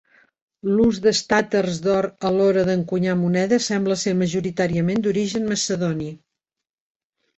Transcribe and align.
L'ús 0.77 0.99
d'estàters 1.03 1.75
d'or 1.87 2.07
a 2.29 2.31
l'hora 2.37 2.63
d'encunyar 2.69 3.15
monedes 3.19 3.67
sembla 3.75 3.99
ser 4.05 4.17
majoritàriament 4.25 5.05
d'origen 5.07 5.47
macedoni. 5.55 6.09